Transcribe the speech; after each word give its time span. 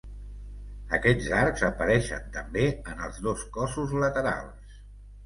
Aquests 0.97 1.27
arcs 1.41 1.65
apareixen 1.67 2.25
també 2.37 2.63
en 2.95 3.05
els 3.09 3.21
dos 3.29 3.45
cossos 3.59 3.95
laterals. 4.05 4.81